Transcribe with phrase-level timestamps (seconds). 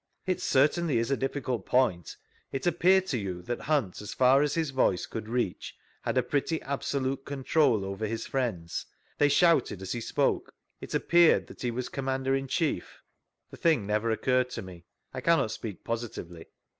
[0.25, 2.17] It certainly is a difficult point.
[2.51, 6.23] It appeared to you that Hunt, as far as his vxHce could reach, had a
[6.23, 8.87] pretty absolute control over his friends;
[9.19, 12.19] they shouted as he spoke; it a^^ared that he was ■V Google STANLEY'S EVIDENCE 41
[12.31, 13.01] commander in chief?—
[13.51, 16.47] The thing nev«r occurred to me; I cannot speak positively.